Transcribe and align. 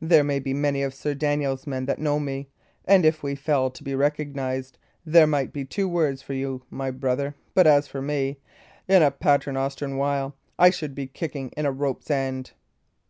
There 0.00 0.24
be 0.40 0.54
many 0.54 0.82
of 0.82 0.94
Sir 0.94 1.12
Daniel's 1.12 1.66
men 1.66 1.84
that 1.84 1.98
know 1.98 2.18
me; 2.18 2.48
and 2.86 3.04
if 3.04 3.22
we 3.22 3.34
fell 3.34 3.68
to 3.72 3.84
be 3.84 3.94
recognised, 3.94 4.78
there 5.04 5.26
might 5.26 5.52
be 5.52 5.66
two 5.66 5.86
words 5.86 6.22
for 6.22 6.32
you, 6.32 6.62
brother, 6.72 7.34
but 7.52 7.66
as 7.66 7.86
for 7.86 8.00
me, 8.00 8.38
in 8.88 9.02
a 9.02 9.10
paternoster 9.10 9.94
while, 9.94 10.34
I 10.58 10.70
should 10.70 10.94
be 10.94 11.06
kicking 11.06 11.50
in 11.58 11.66
a 11.66 11.72
rope's 11.72 12.10
end." 12.10 12.52